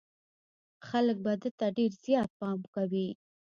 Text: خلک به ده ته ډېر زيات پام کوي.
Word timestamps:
خلک 0.87 1.17
به 1.23 1.33
ده 1.41 1.49
ته 1.59 1.67
ډېر 1.77 1.91
زيات 2.03 2.29
پام 2.39 2.59
کوي. 2.73 3.09